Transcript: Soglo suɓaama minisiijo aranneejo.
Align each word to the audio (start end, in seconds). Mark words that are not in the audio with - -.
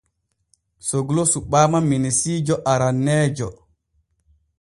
Soglo 0.87 1.23
suɓaama 1.31 1.79
minisiijo 1.89 2.55
aranneejo. 2.71 3.49